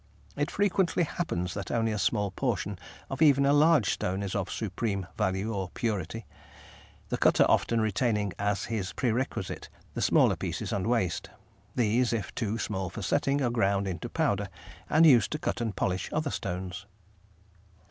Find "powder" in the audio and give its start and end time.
14.09-14.49